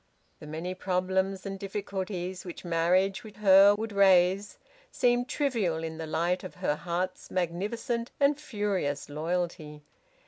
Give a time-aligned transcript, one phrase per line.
[0.39, 4.57] The many problems and difficulties which marriage with her would raise
[4.91, 9.83] seemed trivial in the light of her heart's magnificent and furious loyalty.